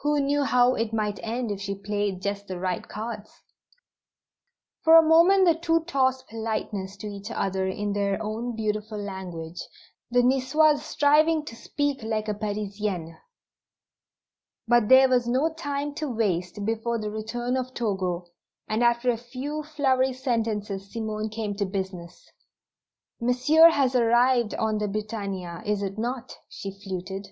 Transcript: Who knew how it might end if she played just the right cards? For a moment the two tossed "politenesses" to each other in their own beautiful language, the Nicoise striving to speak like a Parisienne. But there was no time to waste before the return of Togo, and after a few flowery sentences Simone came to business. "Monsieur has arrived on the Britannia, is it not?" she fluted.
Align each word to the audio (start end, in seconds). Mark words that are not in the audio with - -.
Who 0.00 0.18
knew 0.18 0.42
how 0.42 0.74
it 0.74 0.92
might 0.92 1.20
end 1.22 1.52
if 1.52 1.60
she 1.60 1.76
played 1.80 2.20
just 2.20 2.48
the 2.48 2.58
right 2.58 2.82
cards? 2.88 3.30
For 4.82 4.96
a 4.96 5.06
moment 5.08 5.44
the 5.44 5.54
two 5.54 5.84
tossed 5.84 6.26
"politenesses" 6.26 6.96
to 6.98 7.06
each 7.06 7.30
other 7.30 7.68
in 7.68 7.92
their 7.92 8.20
own 8.20 8.56
beautiful 8.56 8.98
language, 8.98 9.60
the 10.10 10.20
Nicoise 10.24 10.80
striving 10.82 11.44
to 11.44 11.54
speak 11.54 12.02
like 12.02 12.26
a 12.26 12.34
Parisienne. 12.34 13.16
But 14.66 14.88
there 14.88 15.08
was 15.08 15.28
no 15.28 15.54
time 15.54 15.94
to 15.94 16.08
waste 16.10 16.64
before 16.64 16.98
the 16.98 17.12
return 17.12 17.56
of 17.56 17.72
Togo, 17.72 18.26
and 18.66 18.82
after 18.82 19.12
a 19.12 19.16
few 19.16 19.62
flowery 19.62 20.12
sentences 20.12 20.92
Simone 20.92 21.28
came 21.28 21.54
to 21.54 21.64
business. 21.64 22.32
"Monsieur 23.20 23.70
has 23.70 23.94
arrived 23.94 24.56
on 24.56 24.78
the 24.78 24.88
Britannia, 24.88 25.62
is 25.64 25.84
it 25.84 25.98
not?" 25.98 26.36
she 26.48 26.72
fluted. 26.82 27.28